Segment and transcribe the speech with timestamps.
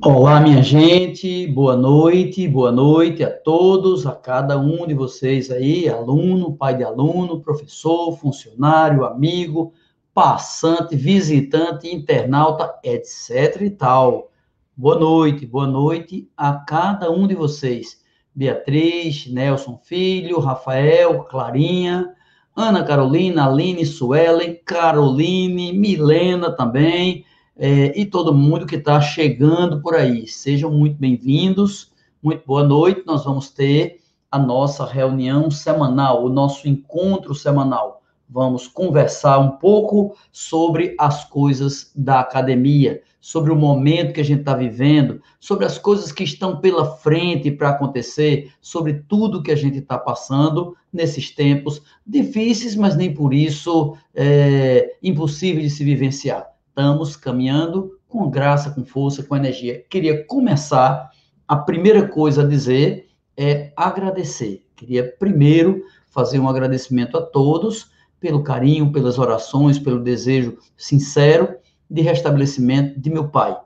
[0.00, 5.88] Olá, minha gente, boa noite, boa noite a todos, a cada um de vocês aí,
[5.88, 9.72] aluno, pai de aluno, professor, funcionário, amigo,
[10.12, 14.30] passante, visitante, internauta, etc e tal.
[14.76, 18.02] Boa noite, boa noite a cada um de vocês.
[18.34, 22.14] Beatriz, Nelson Filho, Rafael, Clarinha,
[22.54, 27.24] Ana Carolina, Aline, Suelen, Caroline, Milena também,
[27.58, 30.28] é, e todo mundo que está chegando por aí.
[30.28, 31.90] Sejam muito bem-vindos,
[32.22, 33.02] muito boa noite.
[33.04, 33.98] Nós vamos ter
[34.30, 38.02] a nossa reunião semanal, o nosso encontro semanal.
[38.30, 44.40] Vamos conversar um pouco sobre as coisas da academia, sobre o momento que a gente
[44.40, 49.56] está vivendo, sobre as coisas que estão pela frente para acontecer, sobre tudo que a
[49.56, 56.57] gente está passando nesses tempos difíceis, mas nem por isso é, impossível de se vivenciar
[56.78, 59.84] estamos caminhando com graça, com força, com energia.
[59.90, 61.10] Queria começar,
[61.48, 64.64] a primeira coisa a dizer é agradecer.
[64.76, 67.90] Queria primeiro fazer um agradecimento a todos
[68.20, 71.56] pelo carinho, pelas orações, pelo desejo sincero
[71.90, 73.58] de restabelecimento de meu pai,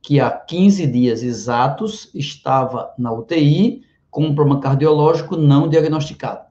[0.00, 6.46] que há 15 dias exatos estava na UTI com um problema cardiológico não diagnosticado.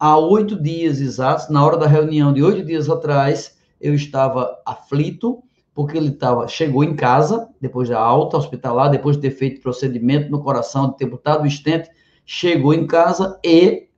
[0.00, 3.53] Há oito dias exatos, na hora da reunião de oito dias atrás,
[3.84, 9.22] eu estava aflito, porque ele tava, chegou em casa, depois da alta hospitalar, depois de
[9.22, 11.90] ter feito procedimento no coração, de ter botado o estente,
[12.24, 13.88] chegou em casa e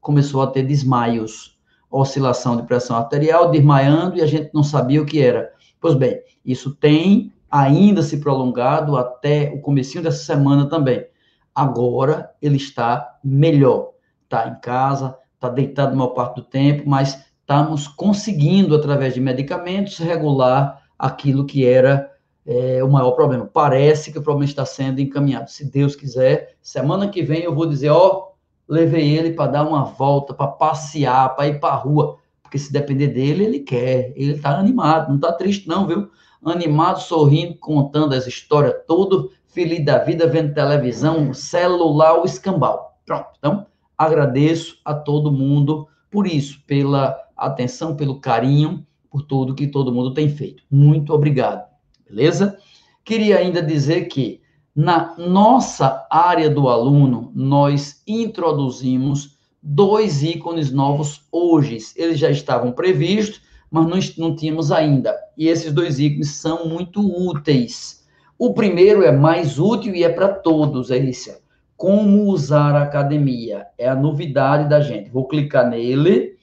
[0.00, 1.56] começou a ter desmaios,
[1.88, 5.52] oscilação de pressão arterial, desmaiando, e a gente não sabia o que era.
[5.80, 11.06] Pois bem, isso tem ainda se prolongado até o comecinho dessa semana também.
[11.54, 13.92] Agora ele está melhor,
[14.24, 19.20] está em casa, está deitado a maior parte do tempo, mas estamos conseguindo, através de
[19.20, 22.10] medicamentos, regular aquilo que era
[22.44, 23.46] é, o maior problema.
[23.46, 25.48] Parece que o problema está sendo encaminhado.
[25.48, 28.30] Se Deus quiser, semana que vem eu vou dizer, ó,
[28.68, 32.72] levei ele para dar uma volta, para passear, para ir para a rua, porque se
[32.72, 34.12] depender dele, ele quer.
[34.16, 36.10] Ele está animado, não está triste não, viu?
[36.44, 42.98] Animado, sorrindo, contando as histórias todas, feliz da vida, vendo televisão, celular, o escambau.
[43.06, 43.28] Pronto.
[43.38, 43.66] Então,
[43.96, 50.14] agradeço a todo mundo por isso, pela atenção, pelo carinho, por tudo que todo mundo
[50.14, 50.62] tem feito.
[50.70, 51.64] Muito obrigado,
[52.08, 52.58] beleza?
[53.04, 54.40] Queria ainda dizer que
[54.76, 61.78] na nossa área do aluno, nós introduzimos dois ícones novos hoje.
[61.96, 65.16] Eles já estavam previstos, mas nós não tínhamos ainda.
[65.34, 68.04] E esses dois ícones são muito úteis.
[68.38, 71.34] O primeiro é mais útil e é para todos, esse.
[71.74, 73.66] Como usar a academia.
[73.78, 75.08] É a novidade da gente.
[75.08, 76.35] Vou clicar nele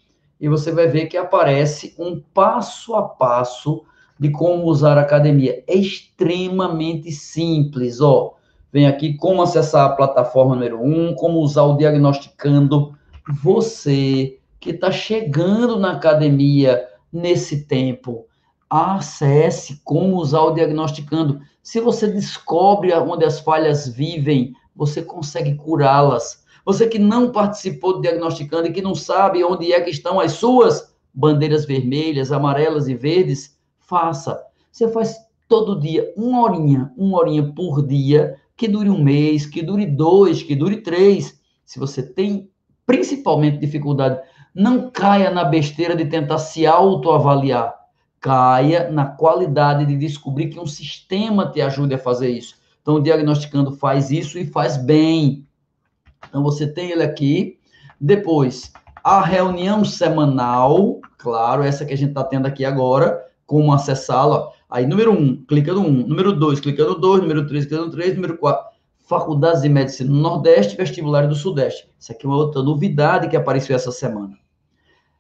[0.44, 3.86] e você vai ver que aparece um passo a passo
[4.20, 5.64] de como usar a academia.
[5.66, 8.34] É extremamente simples, ó.
[8.70, 12.94] Vem aqui como acessar a plataforma número um, como usar o diagnosticando.
[13.42, 18.26] Você que está chegando na academia nesse tempo,
[18.70, 21.40] acesse como usar o diagnosticando.
[21.62, 26.43] Se você descobre onde as falhas vivem, você consegue curá-las.
[26.66, 30.34] Você que não participou do diagnosticando e que não sabe onde é que estão as
[30.34, 34.42] suas bandeiras vermelhas, amarelas e verdes, faça.
[34.72, 35.16] Você faz
[35.48, 40.42] todo dia, uma horinha, uma horinha por dia, que dure um mês, que dure dois,
[40.42, 41.40] que dure três.
[41.66, 42.50] Se você tem
[42.86, 44.20] principalmente dificuldade,
[44.54, 47.74] não caia na besteira de tentar se autoavaliar.
[48.20, 52.56] Caia na qualidade de descobrir que um sistema te ajude a fazer isso.
[52.82, 55.46] Então, o diagnosticando faz isso e faz bem.
[56.28, 57.58] Então, você tem ele aqui.
[58.00, 58.72] Depois,
[59.04, 64.50] a reunião semanal, claro, essa que a gente está tendo aqui agora, como acessá-la.
[64.70, 66.08] Aí, número um, clica no um.
[66.08, 67.22] Número dois, clica no dois.
[67.22, 68.16] Número três, clica no três.
[68.16, 68.66] Número quatro,
[69.06, 71.90] Faculdades de Medicina no Nordeste, Vestibular do Sudeste.
[72.00, 74.38] Isso aqui é uma outra novidade que apareceu essa semana.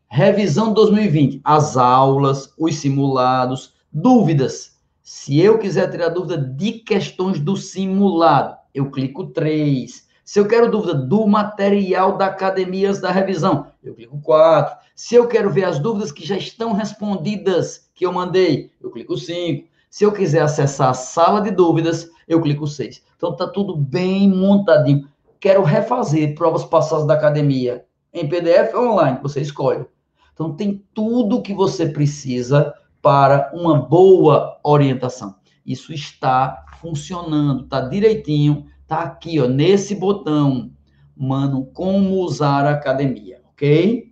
[0.07, 1.41] Revisão 2020.
[1.43, 8.89] As aulas, os simulados, dúvidas se eu quiser tirar dúvida de questões do simulado, eu
[8.89, 10.07] clico 3.
[10.23, 14.77] Se eu quero dúvida do material da academia antes da revisão, eu clico 4.
[14.95, 19.17] Se eu quero ver as dúvidas que já estão respondidas, que eu mandei, eu clico
[19.17, 19.67] 5.
[19.89, 23.03] Se eu quiser acessar a sala de dúvidas, eu clico 6.
[23.17, 25.07] Então tá tudo bem montadinho.
[25.39, 29.85] Quero refazer provas passadas da academia em PDF ou online, você escolhe.
[30.33, 35.35] Então tem tudo que você precisa para uma boa orientação.
[35.65, 40.69] Isso está funcionando, está direitinho, está aqui, ó, nesse botão,
[41.17, 44.11] mano, como usar a academia, ok?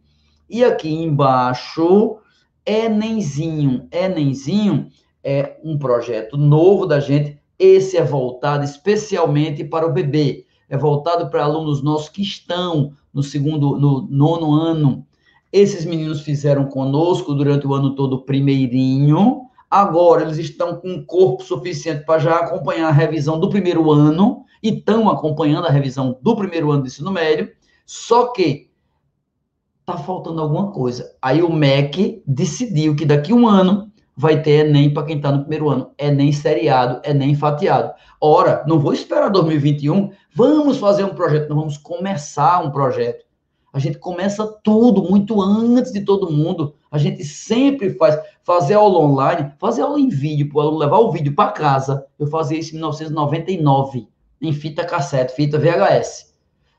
[0.49, 2.17] E aqui embaixo,
[2.65, 3.87] Enemzinho.
[3.91, 4.87] Enemzinho
[5.23, 7.39] é um projeto novo da gente.
[7.59, 10.45] Esse é voltado especialmente para o bebê.
[10.67, 15.05] É voltado para alunos nossos que estão no segundo, no nono ano.
[15.53, 19.41] Esses meninos fizeram conosco durante o ano todo primeirinho.
[19.69, 24.69] Agora eles estão com corpo suficiente para já acompanhar a revisão do primeiro ano e
[24.69, 27.51] estão acompanhando a revisão do primeiro ano do ensino médio.
[27.85, 28.69] Só que
[29.85, 31.15] tá faltando alguma coisa.
[31.21, 35.31] Aí o MEC decidiu que daqui a um ano vai ter Enem para quem está
[35.31, 35.91] no primeiro ano.
[35.97, 37.93] Enem seriado, Enem fatiado.
[38.19, 43.25] Ora, não vou esperar 2021, vamos fazer um projeto, não vamos começar um projeto.
[43.73, 46.75] A gente começa tudo muito antes de todo mundo.
[46.91, 48.19] A gente sempre faz.
[48.43, 52.05] Fazer aula online, fazer aula em vídeo, para o aluno levar o vídeo para casa.
[52.17, 54.07] Eu fazia isso em 1999,
[54.41, 56.31] em fita cassete, fita VHS.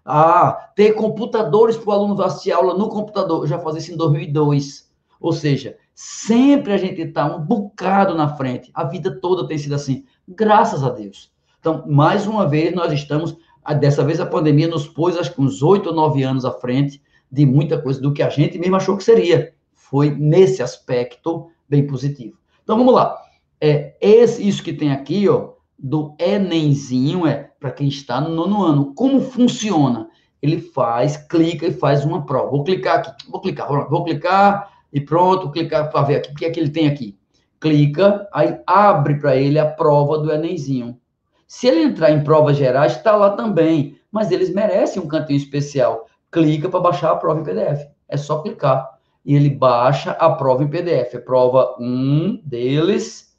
[0.04, 3.42] Ah, ter computadores para o aluno assistir aula no computador.
[3.42, 4.90] Eu já fazia isso em 2002.
[5.20, 8.70] Ou seja, sempre a gente está um bocado na frente.
[8.74, 10.04] A vida toda tem sido assim.
[10.26, 11.30] Graças a Deus.
[11.60, 13.36] Então, mais uma vez, nós estamos.
[13.78, 17.00] Dessa vez a pandemia nos pôs, acho que uns oito ou nove anos à frente
[17.30, 19.54] de muita coisa do que a gente mesmo achou que seria.
[19.72, 22.36] Foi nesse aspecto bem positivo.
[22.64, 23.16] Então vamos lá.
[23.60, 28.64] É, esse, isso que tem aqui, ó, do Enemzinho, é para quem está no nono
[28.64, 28.94] ano.
[28.94, 30.08] Como funciona?
[30.42, 32.50] Ele faz, clica e faz uma prova.
[32.50, 36.44] Vou clicar aqui, vou clicar, vou clicar e pronto, clicar para ver aqui o que
[36.44, 37.16] é que ele tem aqui.
[37.60, 40.98] Clica, aí abre para ele a prova do Enemzinho.
[41.46, 46.06] Se ele entrar em provas gerais, está lá também, mas eles merecem um cantinho especial.
[46.32, 47.86] Clica para baixar a prova em PDF.
[48.08, 48.90] É só clicar.
[49.24, 51.14] E ele baixa a prova em PDF.
[51.14, 53.32] É prova 1 deles,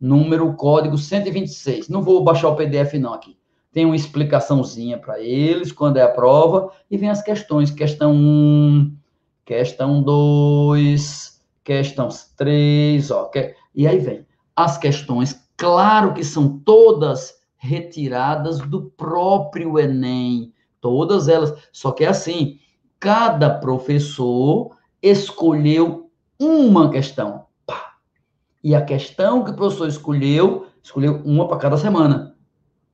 [0.00, 1.88] número, código 126.
[1.88, 3.37] Não vou baixar o PDF não aqui
[3.72, 8.96] tem uma explicaçãozinha para eles quando é a prova, e vem as questões, questão 1,
[9.44, 13.30] questão 2, questão 3, ó,
[13.74, 14.26] e aí vem.
[14.56, 22.08] As questões, claro que são todas retiradas do próprio Enem, todas elas, só que é
[22.08, 22.58] assim,
[22.98, 26.10] cada professor escolheu
[26.40, 27.94] uma questão, pá,
[28.62, 32.27] e a questão que o professor escolheu, escolheu uma para cada semana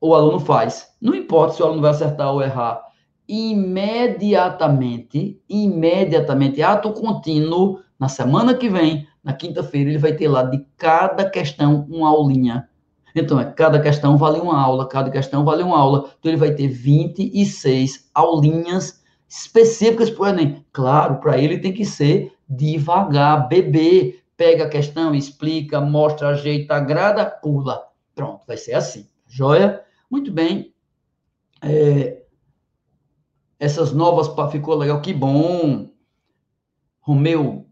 [0.06, 0.94] o aluno faz.
[1.00, 2.82] Não importa se o aluno vai acertar ou errar.
[3.26, 10.62] Imediatamente, imediatamente, ato contínuo, na semana que vem, na quinta-feira, ele vai ter lá de
[10.76, 12.68] cada questão uma aulinha.
[13.16, 16.10] Então, é, cada questão vale uma aula, cada questão vale uma aula.
[16.18, 20.66] Então, ele vai ter 26 aulinhas específicas para o Enem.
[20.70, 24.20] Claro, para ele tem que ser devagar, bebê.
[24.36, 27.80] Pega a questão, explica, mostra, ajeita, agrada, pula.
[28.14, 29.06] Pronto, vai ser assim.
[29.26, 29.82] Joia?
[30.14, 30.72] Muito bem.
[31.60, 32.22] É,
[33.58, 35.90] essas novas ficou legal, que bom.
[37.00, 37.66] Romeu,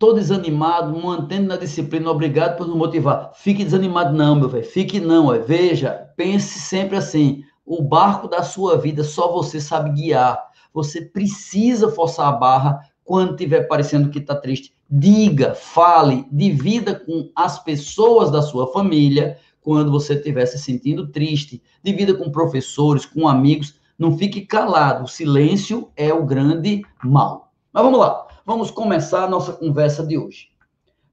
[0.00, 3.30] tô desanimado, mantendo na disciplina, obrigado por nos motivar.
[3.36, 5.38] Fique desanimado não, meu velho, fique não, é.
[5.38, 10.44] veja, pense sempre assim, o barco da sua vida só você sabe guiar.
[10.74, 14.74] Você precisa forçar a barra quando estiver parecendo que está triste.
[14.90, 19.38] Diga, fale, divida com as pessoas da sua família
[19.68, 25.04] quando você estiver se sentindo triste, divida com professores, com amigos, não fique calado.
[25.04, 27.52] O silêncio é o grande mal.
[27.70, 30.48] Mas vamos lá, vamos começar a nossa conversa de hoje.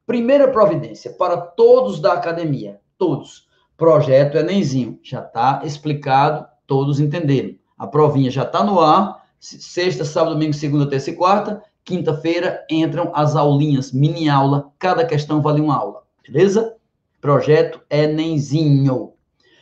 [0.08, 3.46] Primeira providência para todos da academia, todos.
[3.76, 7.56] Projeto Enemzinho, já está explicado, todos entenderam.
[7.78, 11.62] A provinha já está no ar, sexta, sábado, domingo, segunda, terça e quarta.
[11.84, 16.74] Quinta-feira entram as aulinhas, mini aula, cada questão vale uma aula, beleza?
[17.26, 19.14] Projeto Enemzinho.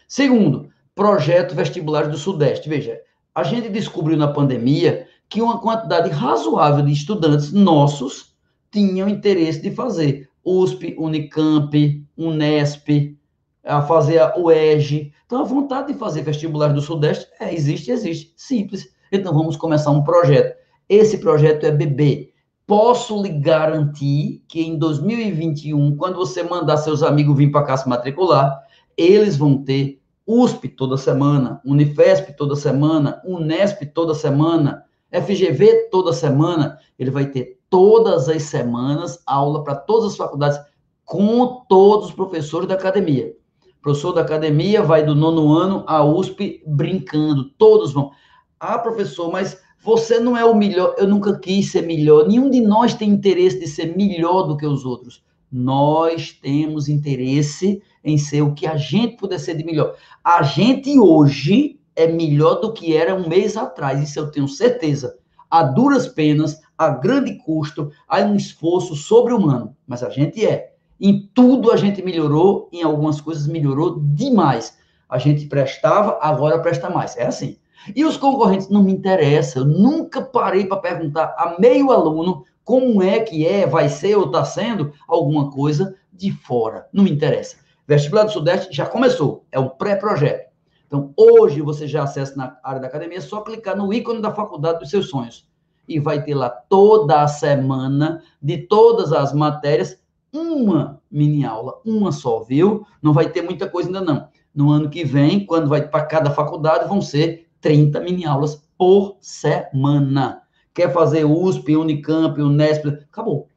[0.06, 2.68] Segundo, projeto Vestibulares do Sudeste.
[2.68, 3.00] Veja,
[3.34, 8.36] a gente descobriu na pandemia que uma quantidade razoável de estudantes nossos
[8.70, 13.18] tinham interesse de fazer USP, Unicamp, Unesp,
[13.64, 15.14] a fazer a UERJ.
[15.26, 18.34] Então, a vontade de fazer vestibulares do Sudeste é, existe, existe.
[18.36, 18.94] Simples.
[19.10, 20.54] Então, vamos começar um projeto.
[20.90, 22.33] Esse projeto é BB,
[22.66, 27.88] posso lhe garantir que em 2021, quando você mandar seus amigos vir para cá se
[27.88, 28.62] matricular,
[28.98, 36.78] eles vão ter USP toda semana, Unifesp toda semana, Unesp toda semana, FGV toda semana.
[36.98, 40.60] Ele vai ter todas as semanas aula para todas as faculdades
[41.04, 43.34] com todos os professores da academia.
[43.82, 48.12] Professor da academia vai do nono ano à USP brincando, todos vão.
[48.58, 52.28] Ah, professor, mas você não é o melhor, eu nunca quis ser melhor.
[52.28, 55.24] Nenhum de nós tem interesse de ser melhor do que os outros.
[55.52, 59.96] Nós temos interesse em ser o que a gente puder ser de melhor.
[60.24, 65.18] A gente hoje é melhor do que era um mês atrás, isso eu tenho certeza.
[65.50, 70.74] A duras penas, a grande custo, há um esforço sobre-humano, mas a gente é.
[71.00, 74.78] Em tudo a gente melhorou, em algumas coisas melhorou demais.
[75.10, 77.16] A gente prestava, agora presta mais.
[77.18, 77.58] É assim.
[77.96, 79.60] E os concorrentes não me interessa.
[79.60, 84.26] Eu nunca parei para perguntar a meio aluno como é que é, vai ser ou
[84.26, 86.88] está sendo alguma coisa de fora.
[86.94, 87.58] Não me interessa.
[87.86, 90.50] Vestibular do Sudeste já começou, é um pré-projeto.
[90.88, 94.32] Então, hoje você já acessa na área da academia, é só clicar no ícone da
[94.32, 95.48] faculdade dos seus sonhos.
[95.88, 100.00] E vai ter lá toda a semana, de todas as matérias,
[100.32, 102.86] uma mini aula, uma só, viu?
[103.02, 104.28] Não vai ter muita coisa ainda não.
[104.56, 109.18] No ano que vem, quando vai para cada faculdade, vão ser 30 mini aulas por
[109.22, 110.44] semana.
[110.74, 113.48] Quer fazer USP, Unicamp, Unesp, acabou.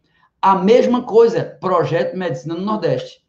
[0.40, 3.20] A mesma coisa, projeto de medicina no Nordeste.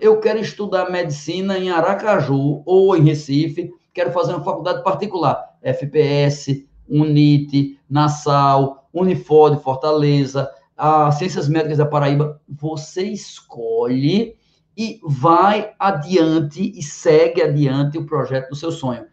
[0.00, 6.66] Eu quero estudar medicina em Aracaju ou em Recife, quero fazer uma faculdade particular, FPS,
[6.88, 12.40] UNIT, Nassau, Unifor Fortaleza, a Ciências Médicas da Paraíba.
[12.48, 14.36] Você escolhe
[14.76, 19.09] e vai adiante e segue adiante o projeto do seu sonho.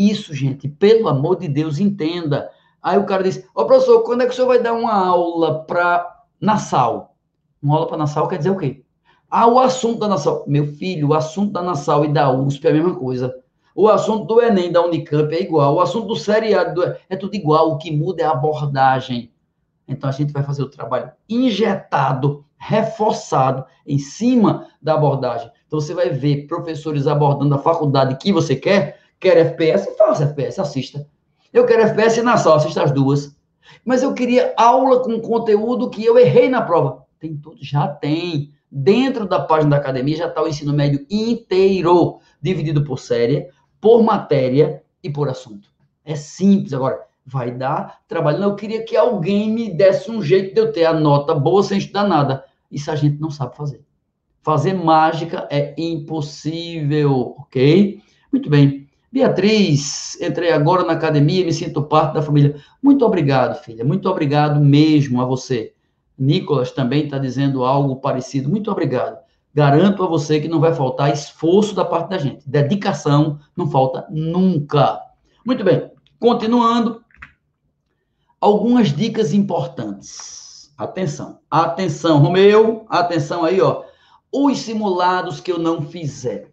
[0.00, 2.50] Isso, gente, pelo amor de Deus, entenda.
[2.82, 4.94] Aí o cara diz: Ó, oh, professor, quando é que o senhor vai dar uma
[4.94, 7.14] aula para Nassau?
[7.62, 8.82] Uma aula para Nassau quer dizer o quê?
[9.28, 10.42] Ah, o assunto da Nassau.
[10.46, 13.34] Meu filho, o assunto da Nassau e da USP é a mesma coisa.
[13.74, 15.74] O assunto do Enem, da Unicamp é igual.
[15.74, 16.96] O assunto do seriado do...
[17.10, 17.72] é tudo igual.
[17.72, 19.30] O que muda é a abordagem.
[19.86, 25.50] Então a gente vai fazer o trabalho injetado, reforçado em cima da abordagem.
[25.66, 28.99] Então você vai ver professores abordando a faculdade que você quer.
[29.20, 29.94] Quer FPS?
[29.98, 31.06] Faça FPS, assista.
[31.52, 33.36] Eu quero FPS na sala, assista as duas.
[33.84, 37.04] Mas eu queria aula com conteúdo que eu errei na prova.
[37.18, 38.52] Tem tudo, já tem.
[38.72, 43.48] Dentro da página da academia já está o ensino médio inteiro, dividido por série,
[43.80, 45.68] por matéria e por assunto.
[46.04, 46.72] É simples.
[46.72, 48.38] Agora, vai dar trabalho.
[48.38, 51.62] Não, eu queria que alguém me desse um jeito de eu ter a nota boa
[51.62, 52.44] sem estudar nada.
[52.70, 53.82] Isso a gente não sabe fazer.
[54.42, 58.00] Fazer mágica é impossível, ok?
[58.32, 58.79] Muito bem.
[59.12, 62.54] Beatriz, entrei agora na academia e me sinto parte da família.
[62.80, 63.84] Muito obrigado, filha.
[63.84, 65.72] Muito obrigado mesmo a você.
[66.16, 68.48] Nicolas também está dizendo algo parecido.
[68.48, 69.18] Muito obrigado.
[69.52, 72.48] Garanto a você que não vai faltar esforço da parte da gente.
[72.48, 75.00] Dedicação não falta nunca.
[75.44, 75.90] Muito bem.
[76.20, 77.02] Continuando,
[78.40, 80.72] algumas dicas importantes.
[80.78, 81.40] Atenção.
[81.50, 82.86] Atenção, Romeu.
[82.88, 83.82] Atenção aí, ó.
[84.32, 86.49] Os simulados que eu não fizer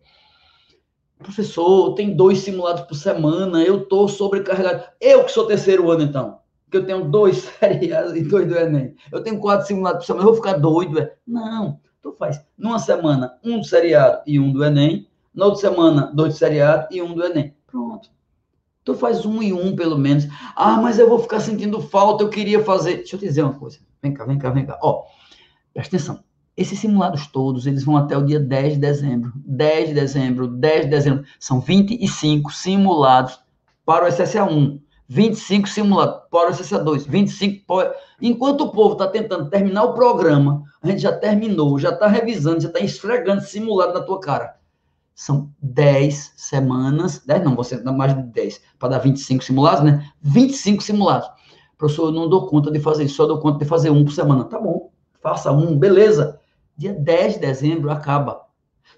[1.17, 4.83] professor, tem dois simulados por semana, eu tô sobrecarregado.
[5.01, 8.95] Eu que sou terceiro ano, então, que eu tenho dois feriados e dois do Enem.
[9.11, 11.15] Eu tenho quatro simulados por semana, eu vou ficar doido, é?
[11.25, 16.11] Não, tu faz numa semana um do seriado e um do Enem, na outra semana
[16.13, 17.55] dois do seriado e um do Enem.
[17.65, 18.09] Pronto.
[18.83, 20.25] Tu faz um e um, pelo menos.
[20.55, 22.97] Ah, mas eu vou ficar sentindo falta, eu queria fazer.
[22.97, 23.79] Deixa eu te dizer uma coisa.
[24.01, 24.79] Vem cá, vem cá, vem cá.
[24.81, 25.03] Ó,
[25.73, 26.23] presta atenção.
[26.57, 29.31] Esses simulados todos, eles vão até o dia 10 de dezembro.
[29.35, 31.23] 10 de dezembro, 10 de dezembro.
[31.39, 33.39] São 25 simulados
[33.85, 34.81] para o SSA1.
[35.07, 37.05] 25 simulados para o SSA2.
[37.07, 37.95] 25 para...
[38.19, 42.59] Enquanto o povo está tentando terminar o programa, a gente já terminou, já está revisando,
[42.59, 44.57] já está esfregando simulado na tua cara.
[45.13, 50.09] São 10 semanas, 10 não, você dá mais de 10, para dar 25 simulados, né?
[50.21, 51.29] 25 simulados.
[51.77, 54.11] Professor, eu não dou conta de fazer isso, só dou conta de fazer um por
[54.11, 54.43] semana.
[54.43, 56.39] Tá bom, faça um, beleza.
[56.77, 58.45] Dia 10 de dezembro acaba.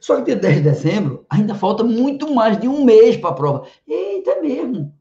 [0.01, 3.33] Só que dia 10 de dezembro ainda falta muito mais de um mês para a
[3.33, 3.65] prova.
[3.87, 4.93] Eita, é mesmo.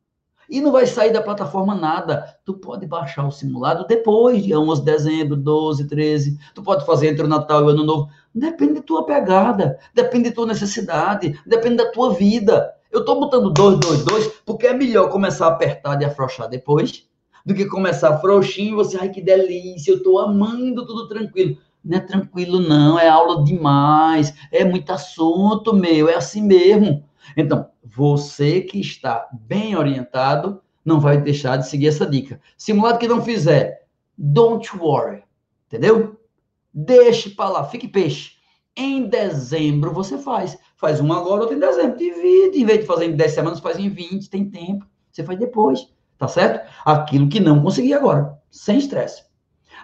[0.48, 2.38] E não vai sair da plataforma nada.
[2.44, 6.38] Tu pode baixar o simulado depois, dia 11 de dezembro, 12, 13.
[6.54, 8.08] Tu pode fazer entre o Natal e o Ano Novo.
[8.32, 12.72] Depende de tua pegada, depende de tua necessidade, depende da tua vida.
[12.92, 17.06] Eu estou botando 2, 2, 2, porque é melhor começar apertado e afrouxar depois,
[17.44, 21.98] do que começar frouxinho e você, ai que delícia, eu estou amando tudo tranquilo não
[21.98, 27.04] é tranquilo, não, é aula demais, é muito assunto, meu, é assim mesmo.
[27.36, 32.40] Então, você que está bem orientado, não vai deixar de seguir essa dica.
[32.56, 35.22] Simulado que não fizer, don't worry,
[35.66, 36.18] entendeu?
[36.72, 38.38] Deixe para lá, fique peixe.
[38.76, 40.56] Em dezembro você faz.
[40.76, 41.98] Faz um agora, outro em dezembro.
[41.98, 42.60] Divide.
[42.60, 44.86] Em vez de fazer em 10 semanas, faz em 20, tem tempo.
[45.10, 46.64] Você faz depois, tá certo?
[46.84, 49.24] Aquilo que não consegui agora, sem estresse.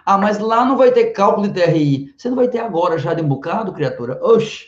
[0.05, 2.13] Ah, mas lá não vai ter cálculo de TRI.
[2.15, 4.19] Você não vai ter agora já de um bocado, criatura?
[4.21, 4.67] Oxi.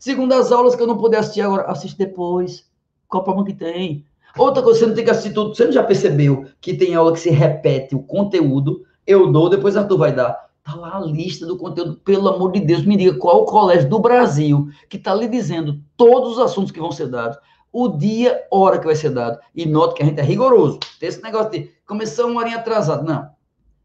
[0.00, 2.66] Segundo as aulas que eu não puder assistir agora, assiste depois.
[3.06, 4.06] Qual o problema que tem?
[4.36, 5.54] Outra coisa, você não tem que assistir tudo.
[5.54, 8.82] Você não já percebeu que tem aula que se repete o conteúdo?
[9.06, 10.48] Eu dou, depois Arthur vai dar.
[10.64, 11.96] Tá lá a lista do conteúdo.
[11.96, 15.82] Pelo amor de Deus, me diga qual o colégio do Brasil que está lhe dizendo
[15.98, 17.36] todos os assuntos que vão ser dados,
[17.70, 19.38] o dia, hora que vai ser dado.
[19.54, 20.78] E note que a gente é rigoroso.
[20.98, 23.02] Tem esse negócio de começar uma horinha atrasada.
[23.02, 23.31] Não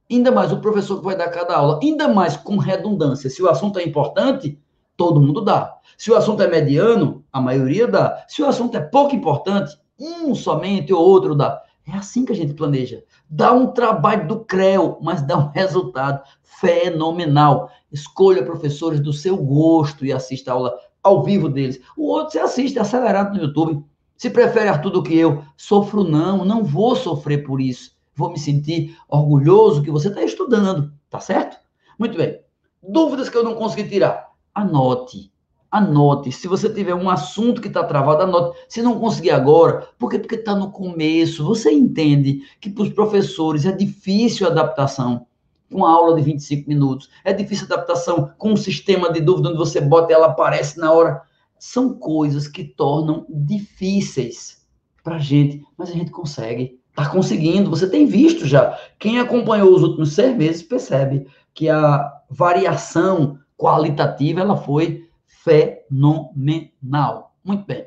[0.10, 3.30] ainda mais o professor que vai dar cada aula, ainda mais com redundância.
[3.30, 4.60] Se o assunto é importante,
[4.96, 5.76] todo mundo dá.
[5.98, 8.24] Se o assunto é mediano, a maioria dá.
[8.28, 11.62] Se o assunto é pouco importante, um somente ou outro dá.
[11.88, 13.04] É assim que a gente planeja.
[13.30, 17.70] Dá um trabalho do CREO, mas dá um resultado fenomenal.
[17.92, 21.80] Escolha professores do seu gosto e assista a aula ao vivo deles.
[21.96, 23.84] O outro você assiste acelerado no YouTube.
[24.18, 27.97] Se prefere Arthur do que eu, sofro não, não vou sofrer por isso.
[28.18, 31.56] Vou me sentir orgulhoso que você está estudando, tá certo?
[32.00, 32.40] Muito bem.
[32.82, 34.32] Dúvidas que eu não consegui tirar?
[34.56, 35.32] Anote.
[35.70, 36.32] Anote.
[36.32, 38.58] Se você tiver um assunto que está travado, anote.
[38.68, 40.18] Se não conseguir agora, por quê?
[40.18, 41.46] Porque está no começo.
[41.46, 45.28] Você entende que para os professores é difícil a adaptação
[45.70, 47.12] com uma aula de 25 minutos.
[47.24, 50.92] É difícil adaptação com um sistema de dúvida onde você bota e ela aparece na
[50.92, 51.22] hora.
[51.60, 54.66] São coisas que tornam difíceis
[55.04, 56.80] para a gente, mas a gente consegue.
[56.98, 58.76] Está conseguindo, você tem visto já.
[58.98, 67.36] Quem acompanhou os últimos seis meses percebe que a variação qualitativa ela foi fenomenal.
[67.44, 67.86] Muito bem.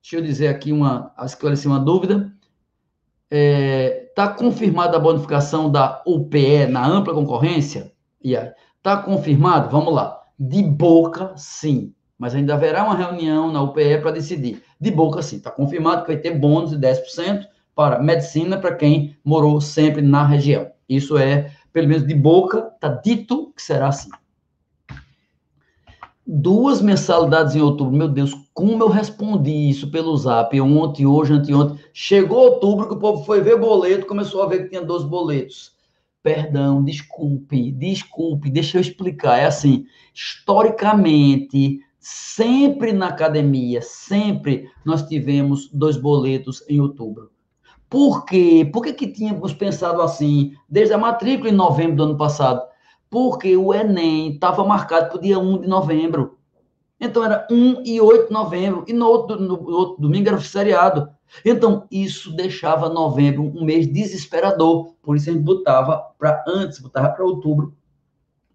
[0.00, 2.32] Deixa eu dizer aqui uma, esclarecer uma dúvida.
[3.30, 7.92] Está é, tá confirmada a bonificação da UPE na ampla concorrência?
[8.24, 9.68] E está confirmado?
[9.68, 10.22] Vamos lá.
[10.38, 11.92] De boca, sim.
[12.16, 14.62] Mas ainda haverá uma reunião na UPE para decidir.
[14.80, 15.36] De boca, sim.
[15.36, 17.46] Está confirmado que vai ter bônus de 10%
[17.78, 20.68] para medicina para quem morou sempre na região.
[20.88, 24.10] Isso é, pelo menos de boca, está dito que será assim
[26.26, 27.96] duas mensalidades em outubro.
[27.96, 31.78] Meu Deus, como eu respondi isso pelo zap ontem, hoje, anteontem.
[31.94, 35.72] Chegou outubro que o povo foi ver boleto, começou a ver que tinha 12 boletos.
[36.20, 39.38] Perdão, desculpe, desculpe, deixa eu explicar.
[39.38, 47.30] É assim, historicamente, sempre na academia, sempre nós tivemos dois boletos em outubro.
[47.88, 48.68] Por quê?
[48.72, 52.62] Por que, que tínhamos pensado assim, desde a matrícula em novembro do ano passado?
[53.10, 56.38] porque o Enem estava marcado para o dia 1 de novembro.
[57.00, 61.08] Então era 1 e 8 de novembro, e no outro, no outro domingo era feriado.
[61.44, 64.94] Então isso deixava novembro um mês desesperador.
[65.02, 67.74] Por isso a gente botava para antes, botava para outubro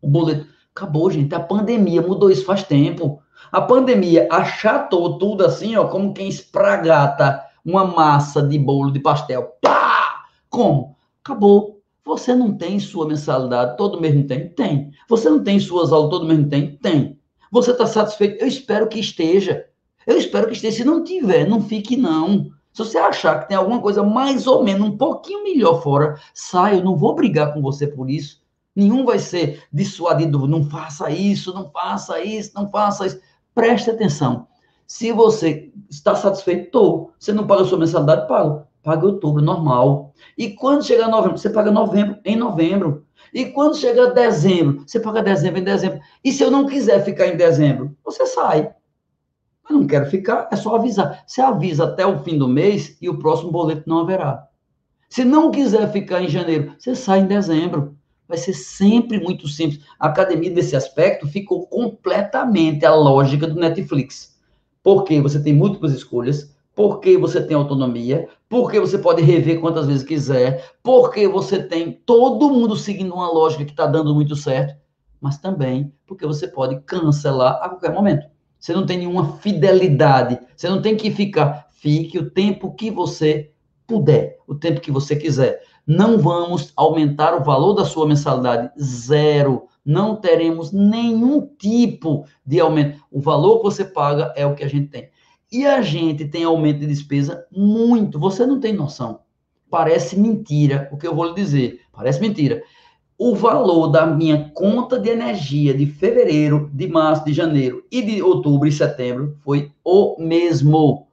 [0.01, 0.47] o boleto.
[0.75, 1.33] Acabou, gente.
[1.33, 3.21] A pandemia mudou isso faz tempo.
[3.51, 9.57] A pandemia achatou tudo assim, ó, como quem espragata uma massa de bolo de pastel.
[9.61, 10.25] Pá!
[10.49, 10.95] Como?
[11.23, 11.81] Acabou.
[12.05, 14.49] Você não tem sua mensalidade todo mês não tem?
[14.49, 14.91] Tem.
[15.07, 16.75] Você não tem suas aulas todo mês não tem?
[16.77, 17.19] Tem.
[17.49, 18.41] Você está satisfeito?
[18.41, 19.65] Eu espero que esteja.
[20.05, 20.77] Eu espero que esteja.
[20.77, 22.51] Se não tiver, não fique não.
[22.73, 26.77] Se você achar que tem alguma coisa mais ou menos um pouquinho melhor fora, saia.
[26.77, 28.41] Eu não vou brigar com você por isso.
[28.75, 30.47] Nenhum vai ser dissuadido.
[30.47, 33.21] Não faça isso, não faça isso, não faça isso.
[33.55, 34.47] Preste atenção.
[34.93, 37.09] Se você está satisfeito.
[37.17, 38.27] Você não paga a sua mensalidade?
[38.27, 40.13] Paga paga outubro, normal.
[40.37, 43.03] E quando chegar novembro, você paga novembro em novembro.
[43.33, 45.99] E quando chegar dezembro, você paga dezembro em dezembro.
[46.23, 48.71] E se eu não quiser ficar em dezembro, você sai.
[49.67, 51.23] Eu não quero ficar, é só avisar.
[51.25, 54.47] Você avisa até o fim do mês e o próximo boleto não haverá.
[55.09, 57.97] Se não quiser ficar em janeiro, você sai em dezembro.
[58.27, 59.83] Vai ser sempre muito simples.
[59.99, 64.32] A academia, desse aspecto, ficou completamente a lógica do Netflix.
[64.83, 70.03] Porque você tem múltiplas escolhas, porque você tem autonomia, porque você pode rever quantas vezes
[70.03, 74.75] quiser, porque você tem todo mundo seguindo uma lógica que está dando muito certo,
[75.21, 78.27] mas também porque você pode cancelar a qualquer momento.
[78.59, 81.67] Você não tem nenhuma fidelidade, você não tem que ficar.
[81.71, 83.51] Fique o tempo que você
[83.85, 85.61] puder, o tempo que você quiser.
[85.85, 89.67] Não vamos aumentar o valor da sua mensalidade, zero.
[89.85, 93.03] Não teremos nenhum tipo de aumento.
[93.11, 95.09] O valor que você paga é o que a gente tem.
[95.51, 98.19] E a gente tem aumento de despesa muito.
[98.19, 99.19] Você não tem noção.
[99.69, 101.81] Parece mentira o que eu vou lhe dizer.
[101.91, 102.63] Parece mentira.
[103.17, 108.21] O valor da minha conta de energia de fevereiro, de março, de janeiro e de
[108.21, 111.07] outubro e setembro foi o mesmo.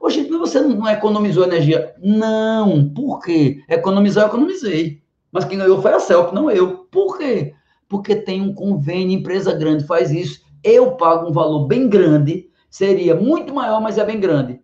[0.00, 1.94] Mas você não economizou energia?
[1.98, 2.88] Não.
[2.90, 3.64] Por quê?
[3.68, 5.02] Economizar, eu economizei.
[5.32, 6.86] Mas quem ganhou foi a CELP, não eu.
[6.90, 7.55] Por quê?
[7.88, 10.40] Porque tem um convênio, empresa grande faz isso.
[10.62, 14.60] Eu pago um valor bem grande seria muito maior, mas é bem grande.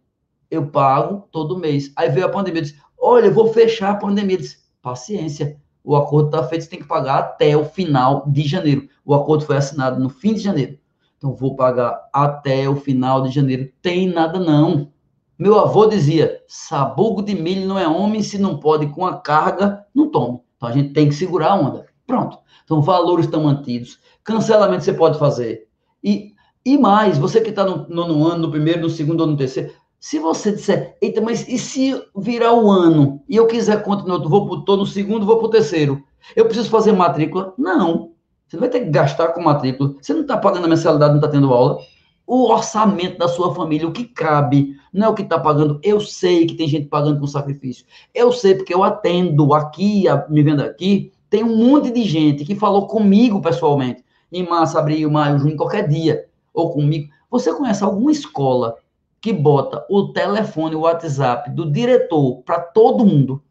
[0.50, 1.90] Eu pago todo mês.
[1.96, 4.37] Aí veio a pandemia, eu disse, olha, eu vou fechar a pandemia.
[4.37, 8.42] Eu disse, paciência, o acordo está feito, você tem que pagar até o final de
[8.42, 8.87] janeiro.
[9.02, 10.78] O acordo foi assinado no fim de janeiro.
[11.16, 13.72] Então, vou pagar até o final de janeiro.
[13.80, 14.92] Tem nada não.
[15.38, 19.87] Meu avô dizia, sabugo de milho não é homem, se não pode com a carga,
[19.94, 20.40] não tome.
[20.56, 21.87] Então, a gente tem que segurar a onda.
[22.12, 22.38] Pronto.
[22.62, 23.98] Então, valores estão mantidos.
[24.22, 25.66] Cancelamento você pode fazer.
[26.05, 29.37] E e mais, você que está no nono ano, no primeiro, no segundo ou no
[29.37, 34.18] terceiro, Se você disser, eita, mas e se virar o ano e eu quiser continuar,
[34.18, 36.05] vou pro, no segundo, vou para o terceiro,
[36.37, 37.55] eu preciso fazer matrícula?
[37.57, 38.12] Não.
[38.46, 39.94] Você não vai ter que gastar com matrícula.
[40.01, 41.79] Você não está pagando a mensalidade, não está tendo aula.
[42.27, 45.81] O orçamento da sua família, o que cabe, não é o que está pagando.
[45.83, 47.87] Eu sei que tem gente pagando com sacrifício.
[48.14, 52.55] Eu sei porque eu atendo aqui, me vendo aqui, tem um monte de gente que
[52.55, 57.11] falou comigo pessoalmente, em março, abril, maio, junho, qualquer dia, ou comigo.
[57.31, 58.77] Você conhece alguma escola
[59.18, 63.42] que bota o telefone, o WhatsApp do diretor para todo mundo,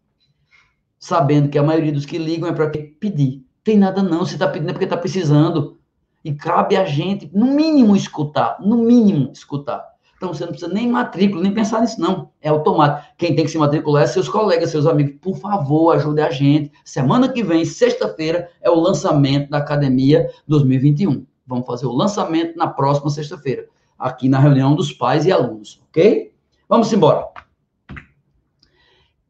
[0.99, 3.43] sabendo que a maioria dos que ligam é para pedir.
[3.63, 5.79] Tem nada não, você está pedindo é porque está precisando.
[6.23, 9.83] E cabe a gente, no mínimo, escutar, no mínimo, escutar.
[10.21, 12.29] Então, você não precisa nem matrícula, nem pensar nisso, não.
[12.39, 13.11] É automático.
[13.17, 15.15] Quem tem que se matricular é seus colegas, seus amigos.
[15.19, 16.71] Por favor, ajude a gente.
[16.85, 21.25] Semana que vem, sexta-feira, é o lançamento da Academia 2021.
[21.47, 23.65] Vamos fazer o lançamento na próxima sexta-feira
[23.97, 26.31] aqui na reunião dos pais e alunos, ok?
[26.69, 27.27] Vamos embora.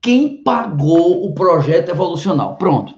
[0.02, 2.58] Quem pagou o projeto evolucional?
[2.58, 2.94] Pronto.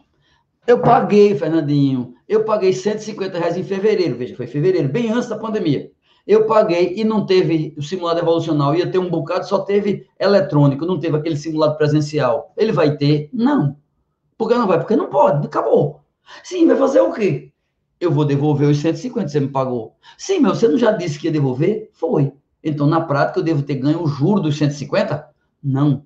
[0.66, 2.16] Eu paguei, Fernandinho.
[2.28, 4.18] Eu paguei 150 reais em fevereiro.
[4.18, 5.93] Veja, foi fevereiro, bem antes da pandemia.
[6.26, 8.76] Eu paguei e não teve o simulado evolucional.
[8.76, 12.54] Ia ter um bocado, só teve eletrônico, não teve aquele simulado presencial.
[12.58, 13.30] Ele vai ter?
[13.34, 13.78] Não.
[14.38, 14.80] Por que não vai?
[14.80, 16.02] Porque não pode, acabou.
[16.44, 17.54] Sim, vai fazer o quê?
[18.04, 19.96] eu vou devolver os 150 que você me pagou.
[20.18, 21.90] Sim, mas você não já disse que ia devolver?
[21.94, 22.34] Foi.
[22.64, 25.28] Então, na prática, eu devo ter ganho o juro dos 150?
[25.64, 26.06] Não.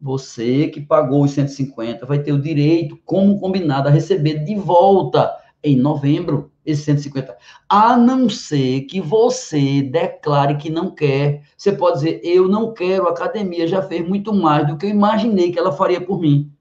[0.00, 5.30] Você que pagou os 150 vai ter o direito, como combinado, a receber de volta
[5.62, 7.36] em novembro esses 150.
[7.68, 11.42] A não ser que você declare que não quer.
[11.56, 14.90] Você pode dizer, eu não quero, a academia já fez muito mais do que eu
[14.90, 16.52] imaginei que ela faria por mim.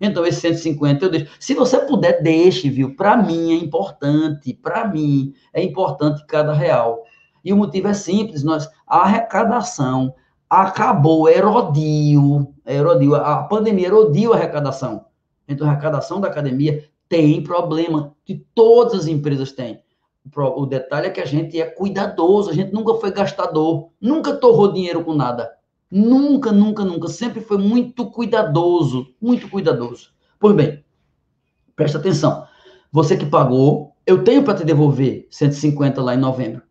[0.00, 1.30] Então, esse 150 eu deixo.
[1.40, 2.94] Se você puder, deixe, viu?
[2.94, 7.04] Para mim é importante, para mim é importante cada real.
[7.42, 10.14] E o motivo é simples, nós, a arrecadação
[10.50, 15.06] acabou, erodiu, erodiu, a pandemia erodiu a arrecadação.
[15.48, 19.80] Então, a arrecadação da academia tem problema, que todas as empresas têm.
[20.34, 24.72] O detalhe é que a gente é cuidadoso, a gente nunca foi gastador, nunca torrou
[24.72, 25.50] dinheiro com nada.
[25.90, 27.08] Nunca, nunca, nunca.
[27.08, 30.10] Sempre foi muito cuidadoso, muito cuidadoso.
[30.38, 30.84] Pois bem,
[31.76, 32.44] presta atenção.
[32.90, 36.62] Você que pagou, eu tenho para te devolver 150 lá em novembro.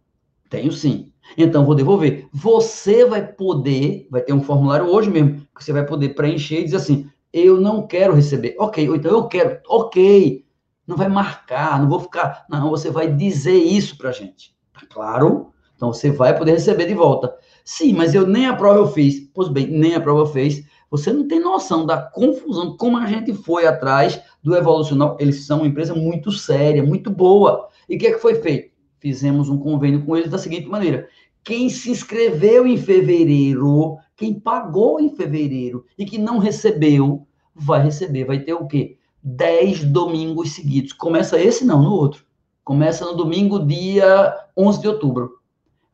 [0.49, 1.11] Tenho sim.
[1.37, 2.27] Então vou devolver.
[2.33, 6.65] Você vai poder, vai ter um formulário hoje mesmo, que você vai poder preencher e
[6.65, 8.55] dizer assim: eu não quero receber.
[8.57, 9.59] Ok, ou então eu quero.
[9.67, 10.45] Ok.
[10.87, 12.45] Não vai marcar, não vou ficar.
[12.49, 14.55] Não, você vai dizer isso para gente.
[14.71, 15.51] Tá claro?
[15.75, 17.35] Então você vai poder receber de volta.
[17.65, 19.29] Sim, mas eu nem a prova eu fiz.
[19.33, 20.63] Pois bem, nem a prova fez.
[20.89, 25.17] Você não tem noção da confusão, como a gente foi atrás do Evolucional.
[25.19, 27.67] Eles são uma empresa muito séria, muito boa.
[27.89, 28.71] E o que, é que foi feito?
[28.99, 31.09] Fizemos um convênio com eles da seguinte maneira:
[31.45, 38.25] quem se inscreveu em fevereiro, quem pagou em fevereiro e que não recebeu, vai receber.
[38.25, 38.97] Vai ter o quê?
[39.23, 40.91] Dez domingos seguidos.
[40.91, 42.25] Começa esse, não, no outro.
[42.63, 45.45] Começa no domingo, dia 11 de outubro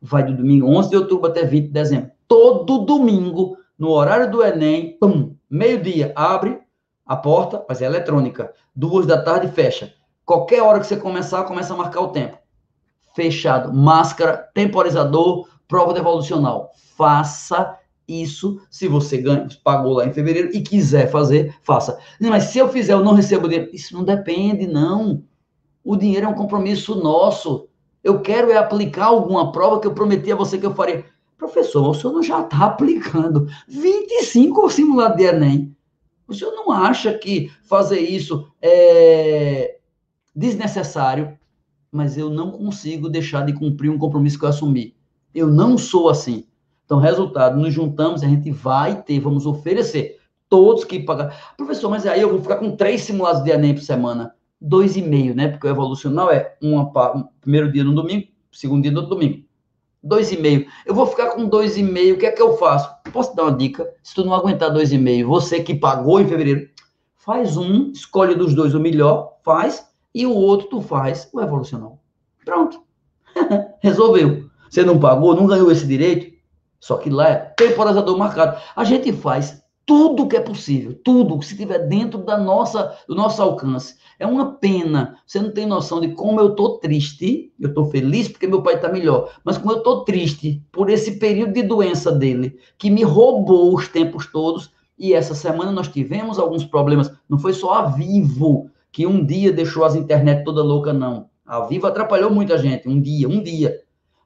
[0.02, 2.10] vai do domingo 11 de outubro até 20 de dezembro.
[2.26, 6.58] Todo domingo, no horário do Enem, pum, meio-dia, abre
[7.06, 8.52] a porta, mas é eletrônica.
[8.74, 9.94] Duas da tarde, fecha.
[10.24, 12.36] Qualquer hora que você começar, começa a marcar o tempo.
[13.14, 13.72] Fechado.
[13.72, 16.70] Máscara, temporizador, prova devolucional.
[16.96, 21.98] Faça isso se você ganha, pagou lá em fevereiro e quiser fazer, faça.
[22.20, 23.70] Mas se eu fizer, eu não recebo dinheiro.
[23.72, 25.22] Isso não depende, não.
[25.84, 27.68] O dinheiro é um compromisso nosso.
[28.02, 31.04] Eu quero é aplicar alguma prova que eu prometi a você que eu faria.
[31.38, 35.76] Professor, o senhor não já está aplicando 25 simulados de Enem.
[36.26, 39.76] O senhor não acha que fazer isso é
[40.34, 41.38] desnecessário?
[41.92, 44.96] Mas eu não consigo deixar de cumprir um compromisso que eu assumi.
[45.34, 46.46] Eu não sou assim.
[46.84, 50.18] Então, resultado, nos juntamos, a gente vai ter, vamos oferecer.
[50.48, 51.54] Todos que pagar.
[51.56, 55.02] Professor, mas aí eu vou ficar com três simulados de Enem por semana dois e
[55.02, 55.48] meio, né?
[55.48, 56.88] Porque o evolucional é um
[57.40, 59.42] primeiro dia no domingo, segundo dia no domingo.
[60.02, 60.66] Dois e meio.
[60.86, 62.14] Eu vou ficar com dois e meio.
[62.14, 62.90] O que é que eu faço?
[63.12, 63.88] Posso dar uma dica?
[64.02, 66.68] Se tu não aguentar dois e meio, você que pagou em fevereiro,
[67.16, 71.98] faz um, escolhe dos dois o melhor, faz, e o outro tu faz o evolucional.
[72.44, 72.82] Pronto.
[73.80, 74.50] Resolveu.
[74.68, 76.32] Você não pagou, não ganhou esse direito,
[76.80, 78.60] só que lá é temporizador marcado.
[78.74, 83.14] A gente faz tudo que é possível, tudo que se tiver dentro da nossa, do
[83.14, 83.96] nosso alcance.
[84.18, 85.18] É uma pena.
[85.26, 87.52] Você não tem noção de como eu tô triste.
[87.58, 91.18] Eu tô feliz porque meu pai tá melhor, mas como eu tô triste por esse
[91.18, 94.70] período de doença dele que me roubou os tempos todos.
[94.98, 97.12] E essa semana nós tivemos alguns problemas.
[97.28, 101.30] Não foi só a Vivo que um dia deixou as internet toda louca, não.
[101.44, 103.80] A Vivo atrapalhou muita gente, um dia, um dia.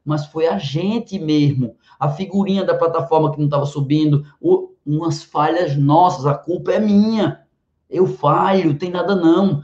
[0.04, 1.76] Mas foi a gente mesmo.
[1.98, 6.78] a figurinha da plataforma que não estava subindo, o, umas falhas nossas, a culpa é
[6.78, 7.40] minha.
[7.88, 9.62] Eu falho, tem nada não.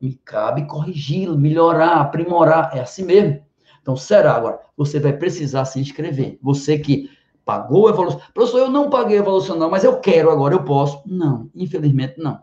[0.00, 2.70] Me cabe corrigi-lo, melhorar, aprimorar.
[2.74, 3.40] É assim mesmo.
[3.80, 4.60] Então, será agora?
[4.76, 6.38] Você vai precisar se inscrever.
[6.42, 7.10] Você que
[7.44, 8.20] pagou a evolução.
[8.34, 11.00] Professor, eu não paguei a evolução, não, mas eu quero agora, eu posso.
[11.06, 12.40] Não, infelizmente não.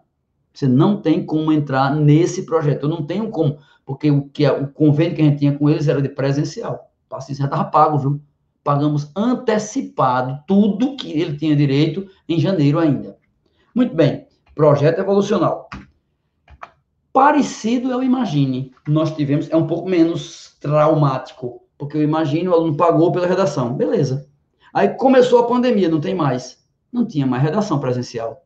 [0.55, 2.83] Você não tem como entrar nesse projeto.
[2.83, 5.89] Eu não tenho como, porque o, que, o convênio que a gente tinha com eles
[5.89, 6.89] era de presencial.
[7.05, 8.21] O paciente já estava pago, viu?
[8.63, 13.17] Pagamos antecipado tudo que ele tinha direito em janeiro ainda.
[13.75, 15.69] Muito bem, projeto evolucional.
[17.11, 18.73] Parecido é o Imagine.
[18.87, 23.73] Nós tivemos, é um pouco menos traumático, porque o Imagine o aluno pagou pela redação.
[23.73, 24.27] Beleza.
[24.73, 26.65] Aí começou a pandemia, não tem mais.
[26.91, 28.44] Não tinha mais redação presencial.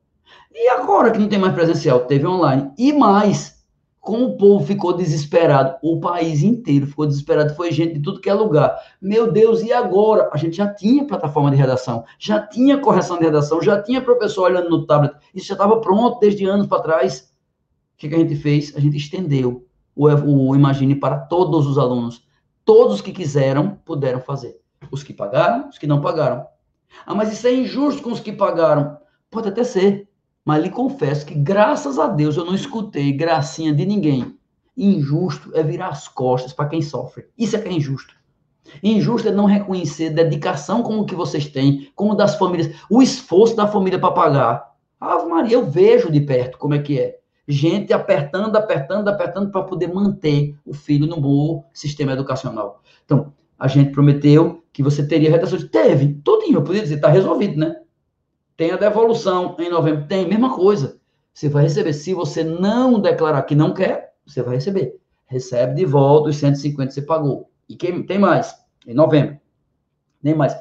[0.51, 2.71] E agora que não tem mais presencial, teve online.
[2.77, 3.63] E mais,
[3.99, 8.29] como o povo ficou desesperado, o país inteiro ficou desesperado, foi gente de tudo que
[8.29, 8.75] é lugar.
[9.01, 10.29] Meu Deus, e agora?
[10.33, 14.43] A gente já tinha plataforma de redação, já tinha correção de redação, já tinha professor
[14.43, 17.31] olhando no tablet, isso já estava pronto desde anos para trás.
[17.93, 18.75] O que, que, a gente fez?
[18.75, 22.23] A gente estendeu o, o Imagine para todos os alunos.
[22.65, 24.59] Todos os que quiseram puderam fazer.
[24.89, 26.45] Os que pagaram, os que não pagaram.
[27.05, 28.97] Ah, mas isso é injusto com os que pagaram.
[29.29, 30.08] Pode até ser.
[30.49, 34.35] Mas lhe confesso que, graças a Deus, eu não escutei gracinha de ninguém.
[34.75, 37.27] Injusto é virar as costas para quem sofre.
[37.37, 38.15] Isso é que é injusto.
[38.81, 43.67] Injusto é não reconhecer dedicação como que vocês têm, como das famílias, o esforço da
[43.67, 44.71] família para pagar.
[44.99, 47.19] Ave Maria, eu vejo de perto como é que é.
[47.47, 52.81] Gente apertando, apertando, apertando para poder manter o filho no bom sistema educacional.
[53.05, 55.59] Então, a gente prometeu que você teria redação.
[55.67, 57.75] Teve, tudinho, eu podia dizer, está resolvido, né?
[58.59, 60.99] Tem a devolução em novembro, tem, mesma coisa.
[61.33, 61.93] Você vai receber.
[61.93, 64.99] Se você não declarar que não quer, você vai receber.
[65.27, 67.49] Recebe de volta os 150 que você pagou.
[67.69, 68.53] E quem, tem mais,
[68.85, 69.39] em novembro.
[70.21, 70.53] Nem mais.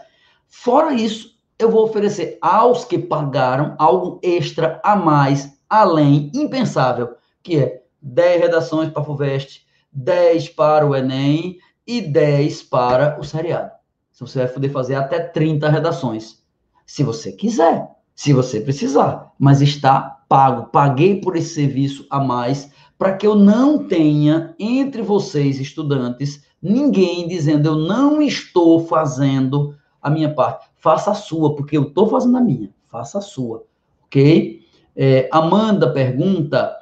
[0.46, 7.58] Fora isso, eu vou oferecer aos que pagaram algo extra a mais, além, impensável, que
[7.58, 13.72] é 10 redações para a FUVEST, 10 para o Enem e 10 para o seriado.
[14.14, 16.46] Então, você vai poder fazer até 30 redações
[16.88, 20.70] se você quiser, se você precisar, mas está pago.
[20.70, 27.28] Paguei por esse serviço a mais para que eu não tenha entre vocês estudantes ninguém
[27.28, 30.66] dizendo eu não estou fazendo a minha parte.
[30.78, 32.70] Faça a sua, porque eu estou fazendo a minha.
[32.88, 33.64] Faça a sua,
[34.06, 34.62] ok?
[34.96, 36.74] É, Amanda pergunta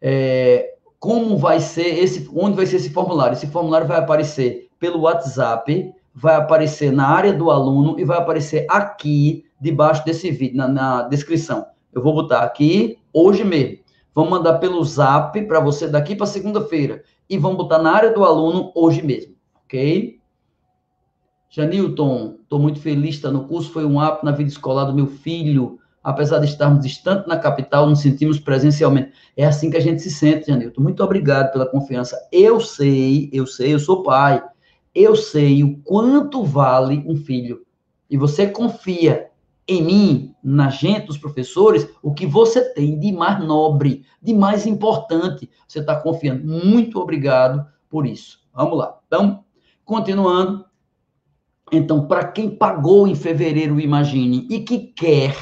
[0.00, 3.34] é, como vai ser esse, onde vai ser esse formulário?
[3.34, 8.64] Esse formulário vai aparecer pelo WhatsApp vai aparecer na área do aluno e vai aparecer
[8.70, 11.66] aqui, debaixo desse vídeo, na, na descrição.
[11.92, 13.80] Eu vou botar aqui, hoje mesmo.
[14.14, 17.02] Vamos mandar pelo zap para você daqui para segunda-feira.
[17.28, 20.18] E vamos botar na área do aluno hoje mesmo, ok?
[21.50, 25.06] Janilton, estou muito feliz, está no curso, foi um ato na vida escolar do meu
[25.06, 25.78] filho.
[26.02, 29.12] Apesar de estarmos distantes na capital, nos sentimos presencialmente.
[29.36, 30.80] É assim que a gente se sente, Janilton.
[30.80, 32.16] Muito obrigado pela confiança.
[32.32, 34.42] Eu sei, eu sei, eu sou pai
[34.96, 37.66] eu sei o quanto vale um filho.
[38.08, 39.28] E você confia
[39.68, 44.66] em mim, na gente, os professores, o que você tem de mais nobre, de mais
[44.66, 45.50] importante.
[45.68, 46.46] Você está confiando.
[46.46, 48.40] Muito obrigado por isso.
[48.54, 48.98] Vamos lá.
[49.06, 49.44] Então,
[49.84, 50.64] continuando.
[51.70, 55.36] Então, para quem pagou em fevereiro, imagine, e que quer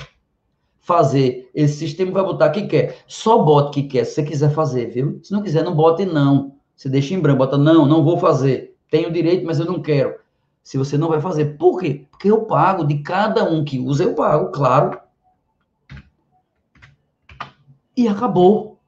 [0.81, 3.05] fazer esse sistema, vai botar que quer.
[3.07, 5.21] Só bote que quer, se você quiser fazer, viu?
[5.23, 6.57] Se não quiser, não bote não.
[6.75, 8.74] Você deixa em branco, bota não, não vou fazer.
[8.95, 10.15] Tenho direito, mas eu não quero.
[10.63, 11.57] Se você não vai fazer.
[11.59, 12.07] Por quê?
[12.13, 15.01] Porque eu pago de cada um que usa, eu pago, claro.
[17.97, 18.79] E acabou.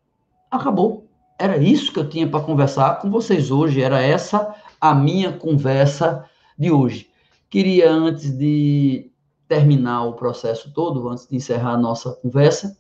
[0.49, 1.09] Acabou.
[1.37, 3.83] Era isso que eu tinha para conversar com vocês hoje.
[3.83, 6.25] Era essa a minha conversa
[6.57, 7.11] de hoje.
[7.51, 9.11] Queria, antes de
[9.49, 12.79] terminar o processo todo, antes de encerrar a nossa conversa,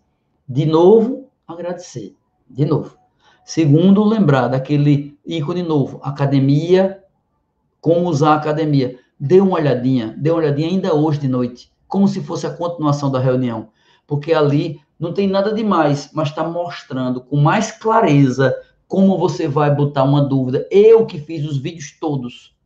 [0.49, 2.15] de novo agradecer.
[2.49, 2.97] De novo.
[3.45, 7.03] Segundo, lembrar daquele ícone novo, academia
[7.87, 8.99] como usar a academia.
[9.16, 13.12] Dê uma olhadinha, dê uma olhadinha ainda hoje de noite, como se fosse a continuação
[13.12, 13.68] da reunião,
[14.09, 18.53] porque ali não tem nada demais, mas está mostrando com mais clareza
[18.88, 20.66] como você vai botar uma dúvida.
[20.68, 22.57] Eu que fiz os vídeos todos,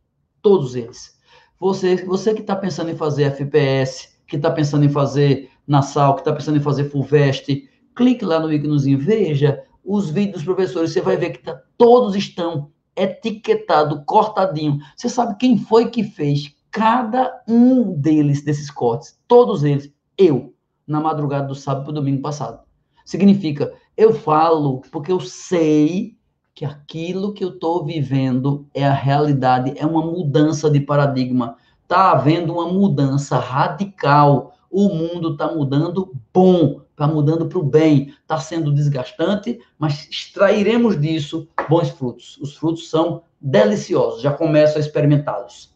[0.41, 1.15] todos eles.
[1.59, 6.21] Você, você que está pensando em fazer FPS, que está pensando em fazer Nassau, que
[6.21, 10.99] está pensando em fazer FUVEST, clique lá no íconezinho, veja os vídeos dos professores, você
[10.99, 14.79] vai ver que tá, todos estão etiquetado, cortadinho.
[14.95, 19.19] Você sabe quem foi que fez cada um deles, desses cortes?
[19.27, 19.91] Todos eles.
[20.17, 20.53] Eu,
[20.87, 22.61] na madrugada do sábado para o domingo passado.
[23.05, 26.15] Significa, eu falo porque eu sei
[26.53, 31.57] que aquilo que eu estou vivendo é a realidade, é uma mudança de paradigma.
[31.83, 34.53] está havendo uma mudança radical.
[34.69, 38.13] O mundo está mudando bom, está mudando para o bem.
[38.21, 42.37] Está sendo desgastante, mas extrairemos disso bons frutos.
[42.37, 45.73] Os frutos são deliciosos, já começo a experimentá-los.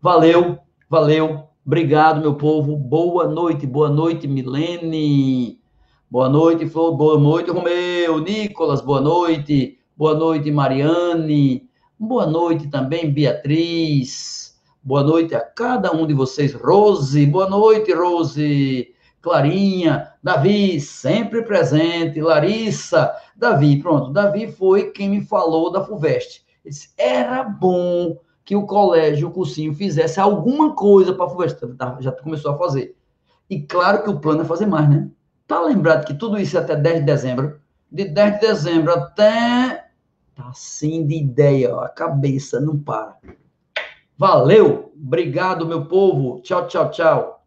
[0.00, 2.76] Valeu, valeu, obrigado, meu povo.
[2.76, 5.58] Boa noite, boa noite, Milene.
[6.10, 6.94] Boa noite, Flor.
[6.96, 8.20] Boa noite, Romeu.
[8.20, 9.78] Nicolas, boa noite.
[9.96, 11.68] Boa noite, Mariane.
[11.98, 14.56] Boa noite também, Beatriz.
[14.82, 16.54] Boa noite a cada um de vocês.
[16.54, 18.94] Rose, boa noite, Rose.
[19.20, 22.20] Clarinha, Davi, sempre presente.
[22.20, 24.12] Larissa, Davi, pronto.
[24.12, 26.44] Davi foi quem me falou da FUVEST.
[26.64, 31.66] Ele disse, era bom que o colégio, o cursinho, fizesse alguma coisa para a FUVEST.
[31.76, 32.96] Tá, já começou a fazer.
[33.50, 35.08] E claro que o plano é fazer mais, né?
[35.46, 37.60] Tá lembrado que tudo isso é até 10 de dezembro?
[37.90, 39.88] De 10 de dezembro até.
[40.34, 43.16] Tá assim de ideia, ó, a cabeça não para.
[44.16, 44.92] Valeu!
[44.94, 46.40] Obrigado, meu povo.
[46.42, 47.37] Tchau, tchau, tchau.